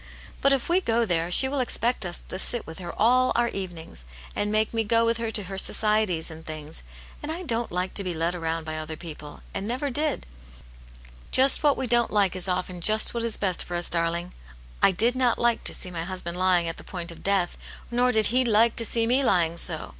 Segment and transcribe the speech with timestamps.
[0.41, 3.49] But if we go there, she will expect us to sit with her all our
[3.49, 4.03] evenings,
[4.35, 6.81] and make me go with her to her societies and things.
[7.21, 10.25] And I don't like to be led round by other people, and never did."
[11.29, 14.33] "Just what we don't like is often just what is best for us, darling.
[14.65, 17.21] / did not like to see my hus band \ying at the point o£ de^XV^t^ot
[17.21, 17.23] ^\^\nr.\^^ ..♦.
[17.91, 18.69] 1 84 Aunt yatte's Hero.
[18.69, 19.89] to see me lying so.